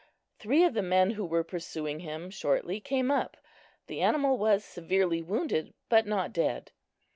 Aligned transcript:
Three 0.39 0.63
of 0.63 0.73
the 0.73 0.81
men 0.81 1.11
who 1.11 1.23
were 1.23 1.43
pursuing 1.43 1.99
him 1.99 2.31
shortly 2.31 2.79
came 2.79 3.11
up. 3.11 3.37
The 3.85 4.01
animal 4.01 4.35
was 4.35 4.63
severely 4.65 5.21
wounded, 5.21 5.75
but 5.89 6.07
not 6.07 6.33
dead. 6.33 6.71